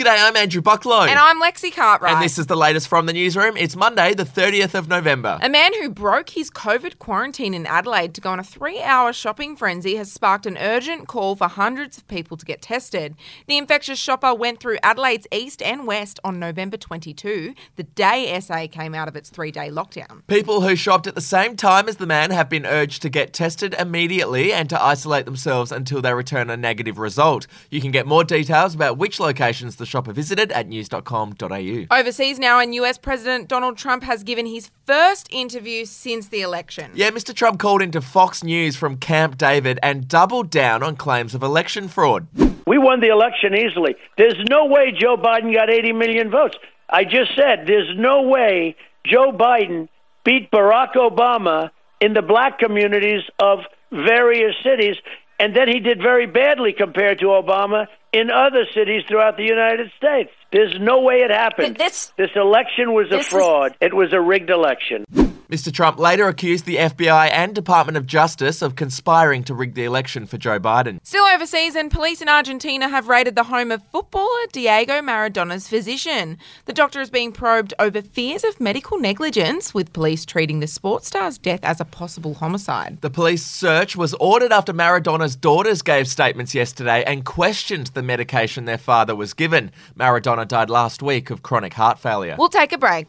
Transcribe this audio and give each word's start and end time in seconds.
G'day, 0.00 0.16
I'm 0.18 0.34
Andrew 0.34 0.62
Bucklow. 0.62 1.06
And 1.06 1.18
I'm 1.18 1.42
Lexi 1.42 1.70
Cartwright. 1.70 2.14
And 2.14 2.22
this 2.22 2.38
is 2.38 2.46
the 2.46 2.56
latest 2.56 2.88
from 2.88 3.04
the 3.04 3.12
newsroom. 3.12 3.54
It's 3.58 3.76
Monday, 3.76 4.14
the 4.14 4.24
30th 4.24 4.72
of 4.72 4.88
November. 4.88 5.38
A 5.42 5.48
man 5.50 5.74
who 5.74 5.90
broke 5.90 6.30
his 6.30 6.50
COVID 6.50 6.98
quarantine 6.98 7.52
in 7.52 7.66
Adelaide 7.66 8.14
to 8.14 8.22
go 8.22 8.30
on 8.30 8.40
a 8.40 8.42
three 8.42 8.80
hour 8.80 9.12
shopping 9.12 9.56
frenzy 9.56 9.96
has 9.96 10.10
sparked 10.10 10.46
an 10.46 10.56
urgent 10.56 11.06
call 11.06 11.36
for 11.36 11.48
hundreds 11.48 11.98
of 11.98 12.08
people 12.08 12.38
to 12.38 12.46
get 12.46 12.62
tested. 12.62 13.14
The 13.46 13.58
infectious 13.58 13.98
shopper 13.98 14.34
went 14.34 14.58
through 14.58 14.78
Adelaide's 14.82 15.26
east 15.30 15.60
and 15.60 15.86
west 15.86 16.18
on 16.24 16.38
November 16.38 16.78
22, 16.78 17.52
the 17.76 17.82
day 17.82 18.40
SA 18.40 18.68
came 18.68 18.94
out 18.94 19.06
of 19.06 19.16
its 19.16 19.28
three 19.28 19.50
day 19.50 19.68
lockdown. 19.68 20.26
People 20.28 20.62
who 20.62 20.76
shopped 20.76 21.08
at 21.08 21.14
the 21.14 21.20
same 21.20 21.56
time 21.56 21.90
as 21.90 21.98
the 21.98 22.06
man 22.06 22.30
have 22.30 22.48
been 22.48 22.64
urged 22.64 23.02
to 23.02 23.10
get 23.10 23.34
tested 23.34 23.74
immediately 23.78 24.50
and 24.50 24.70
to 24.70 24.82
isolate 24.82 25.26
themselves 25.26 25.70
until 25.70 26.00
they 26.00 26.14
return 26.14 26.48
a 26.48 26.56
negative 26.56 26.98
result. 26.98 27.46
You 27.68 27.82
can 27.82 27.90
get 27.90 28.06
more 28.06 28.24
details 28.24 28.74
about 28.74 28.96
which 28.96 29.20
locations 29.20 29.76
the 29.76 29.89
shopper 29.90 30.12
visited 30.12 30.52
at 30.52 30.68
news.com.au. 30.68 31.86
Overseas 31.90 32.38
now, 32.38 32.58
and 32.58 32.74
US 32.76 32.96
President 32.96 33.48
Donald 33.48 33.76
Trump 33.76 34.02
has 34.04 34.22
given 34.22 34.46
his 34.46 34.70
first 34.86 35.28
interview 35.32 35.84
since 35.84 36.28
the 36.28 36.40
election. 36.40 36.90
Yeah, 36.94 37.10
Mr. 37.10 37.34
Trump 37.34 37.58
called 37.58 37.82
into 37.82 38.00
Fox 38.00 38.42
News 38.42 38.76
from 38.76 38.96
Camp 38.96 39.36
David 39.36 39.78
and 39.82 40.08
doubled 40.08 40.50
down 40.50 40.82
on 40.82 40.96
claims 40.96 41.34
of 41.34 41.42
election 41.42 41.88
fraud. 41.88 42.26
We 42.66 42.78
won 42.78 43.00
the 43.00 43.08
election 43.08 43.54
easily. 43.54 43.96
There's 44.16 44.38
no 44.48 44.66
way 44.66 44.92
Joe 44.92 45.16
Biden 45.16 45.52
got 45.52 45.70
80 45.70 45.92
million 45.92 46.30
votes. 46.30 46.56
I 46.88 47.04
just 47.04 47.34
said 47.34 47.64
there's 47.66 47.96
no 47.96 48.22
way 48.22 48.76
Joe 49.04 49.32
Biden 49.32 49.88
beat 50.24 50.50
Barack 50.50 50.94
Obama 50.94 51.70
in 52.00 52.14
the 52.14 52.22
black 52.22 52.58
communities 52.58 53.22
of 53.38 53.60
various 53.90 54.54
cities 54.62 54.96
and 55.40 55.56
then 55.56 55.68
he 55.68 55.80
did 55.80 56.00
very 56.02 56.26
badly 56.26 56.74
compared 56.74 57.18
to 57.20 57.26
Obama 57.26 57.86
in 58.12 58.30
other 58.30 58.64
cities 58.74 59.02
throughout 59.08 59.36
the 59.36 59.44
United 59.44 59.90
States. 59.96 60.30
There's 60.52 60.74
no 60.80 61.00
way 61.00 61.16
it 61.16 61.30
happened. 61.30 61.76
This, 61.76 62.12
this 62.16 62.30
election 62.34 62.92
was 62.92 63.12
a 63.12 63.22
fraud. 63.22 63.72
Is... 63.72 63.76
It 63.80 63.94
was 63.94 64.12
a 64.12 64.20
rigged 64.20 64.50
election. 64.50 65.04
Mr. 65.50 65.72
Trump 65.72 65.98
later 65.98 66.28
accused 66.28 66.64
the 66.64 66.76
FBI 66.76 67.28
and 67.32 67.56
Department 67.56 67.96
of 67.96 68.06
Justice 68.06 68.62
of 68.62 68.76
conspiring 68.76 69.42
to 69.42 69.52
rig 69.52 69.74
the 69.74 69.82
election 69.82 70.24
for 70.24 70.38
Joe 70.38 70.60
Biden. 70.60 71.00
Still 71.02 71.24
overseas, 71.24 71.74
and 71.74 71.90
police 71.90 72.22
in 72.22 72.28
Argentina 72.28 72.88
have 72.88 73.08
raided 73.08 73.34
the 73.34 73.42
home 73.42 73.72
of 73.72 73.82
footballer 73.90 74.46
Diego 74.52 75.02
Maradona's 75.02 75.66
physician. 75.66 76.38
The 76.66 76.72
doctor 76.72 77.00
is 77.00 77.10
being 77.10 77.32
probed 77.32 77.74
over 77.80 78.00
fears 78.00 78.44
of 78.44 78.60
medical 78.60 78.96
negligence, 79.00 79.74
with 79.74 79.92
police 79.92 80.24
treating 80.24 80.60
the 80.60 80.68
sports 80.68 81.08
star's 81.08 81.36
death 81.36 81.64
as 81.64 81.80
a 81.80 81.84
possible 81.84 82.34
homicide. 82.34 83.00
The 83.00 83.10
police 83.10 83.44
search 83.44 83.96
was 83.96 84.14
ordered 84.14 84.52
after 84.52 84.72
Maradona's 84.72 85.34
daughters 85.34 85.82
gave 85.82 86.06
statements 86.06 86.54
yesterday 86.54 87.02
and 87.04 87.24
questioned 87.24 87.88
the 87.88 88.04
medication 88.04 88.66
their 88.66 88.78
father 88.78 89.16
was 89.16 89.34
given. 89.34 89.72
Maradona 89.98 90.46
died 90.46 90.70
last 90.70 91.02
week 91.02 91.28
of 91.28 91.42
chronic 91.42 91.74
heart 91.74 91.98
failure. 91.98 92.36
We'll 92.38 92.50
take 92.50 92.72
a 92.72 92.78
break. 92.78 93.08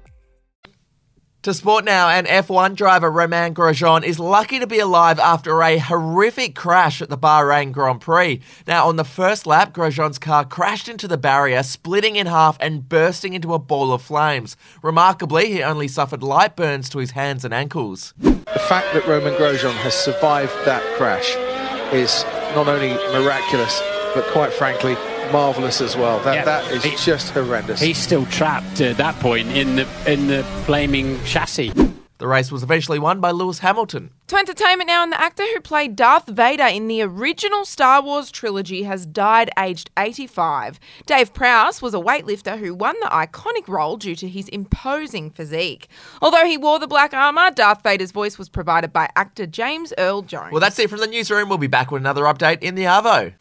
To 1.43 1.55
sport 1.55 1.85
now, 1.85 2.07
and 2.07 2.27
F1 2.27 2.75
driver 2.75 3.09
Romain 3.09 3.55
Grosjean 3.55 4.03
is 4.03 4.19
lucky 4.19 4.59
to 4.59 4.67
be 4.67 4.77
alive 4.77 5.17
after 5.17 5.63
a 5.63 5.79
horrific 5.79 6.53
crash 6.53 7.01
at 7.01 7.09
the 7.09 7.17
Bahrain 7.17 7.71
Grand 7.71 7.99
Prix. 7.99 8.41
Now, 8.67 8.87
on 8.87 8.95
the 8.95 9.03
first 9.03 9.47
lap, 9.47 9.73
Grosjean's 9.73 10.19
car 10.19 10.45
crashed 10.45 10.87
into 10.87 11.07
the 11.07 11.17
barrier, 11.17 11.63
splitting 11.63 12.15
in 12.15 12.27
half 12.27 12.57
and 12.59 12.87
bursting 12.87 13.33
into 13.33 13.55
a 13.55 13.59
ball 13.59 13.91
of 13.91 14.03
flames. 14.03 14.55
Remarkably, 14.83 15.51
he 15.51 15.63
only 15.63 15.87
suffered 15.87 16.21
light 16.21 16.55
burns 16.55 16.89
to 16.89 16.99
his 16.99 17.11
hands 17.11 17.43
and 17.43 17.55
ankles. 17.55 18.13
The 18.19 18.63
fact 18.69 18.93
that 18.93 19.07
Romain 19.07 19.33
Grosjean 19.33 19.73
has 19.77 19.95
survived 19.95 20.53
that 20.65 20.83
crash 20.95 21.35
is 21.91 22.23
not 22.53 22.67
only 22.67 22.93
miraculous, 23.17 23.81
but 24.13 24.27
quite 24.27 24.53
frankly, 24.53 24.95
marvelous 25.31 25.81
as 25.81 25.95
well. 25.95 26.19
That 26.23 26.35
yeah, 26.35 26.45
that 26.45 26.71
is 26.71 26.83
he, 26.83 26.95
just 26.95 27.29
horrendous. 27.31 27.79
He's 27.79 27.97
still 27.97 28.25
trapped 28.27 28.81
at 28.81 28.97
that 28.97 29.15
point 29.19 29.49
in 29.49 29.75
the 29.75 29.87
in 30.11 30.27
the 30.27 30.43
flaming 30.65 31.23
chassis. 31.23 31.71
The 32.21 32.27
race 32.27 32.51
was 32.51 32.61
eventually 32.61 32.99
won 32.99 33.19
by 33.19 33.31
Lewis 33.31 33.57
Hamilton. 33.57 34.11
To 34.27 34.35
entertainment 34.35 34.87
now, 34.87 35.01
and 35.01 35.11
the 35.11 35.19
actor 35.19 35.41
who 35.41 35.59
played 35.59 35.95
Darth 35.95 36.27
Vader 36.27 36.67
in 36.67 36.87
the 36.87 37.01
original 37.01 37.65
Star 37.65 37.99
Wars 37.99 38.29
trilogy 38.29 38.83
has 38.83 39.07
died 39.07 39.49
aged 39.57 39.89
85. 39.97 40.79
Dave 41.07 41.33
Prowse 41.33 41.81
was 41.81 41.95
a 41.95 41.99
weightlifter 41.99 42.59
who 42.59 42.75
won 42.75 42.95
the 43.01 43.07
iconic 43.07 43.67
role 43.67 43.97
due 43.97 44.15
to 44.15 44.27
his 44.29 44.47
imposing 44.49 45.31
physique. 45.31 45.87
Although 46.21 46.45
he 46.45 46.59
wore 46.59 46.77
the 46.77 46.85
black 46.85 47.11
armour, 47.15 47.49
Darth 47.49 47.81
Vader's 47.81 48.11
voice 48.11 48.37
was 48.37 48.49
provided 48.49 48.93
by 48.93 49.09
actor 49.15 49.47
James 49.47 49.91
Earl 49.97 50.21
Jones. 50.21 50.51
Well, 50.51 50.61
that's 50.61 50.77
it 50.77 50.91
from 50.91 50.99
the 50.99 51.07
newsroom. 51.07 51.49
We'll 51.49 51.57
be 51.57 51.65
back 51.65 51.89
with 51.89 52.03
another 52.03 52.25
update 52.25 52.61
in 52.61 52.75
the 52.75 52.83
Arvo. 52.83 53.33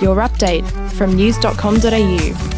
Your 0.00 0.16
update 0.16 0.64
from 0.92 1.14
news.com.au. 1.14 2.57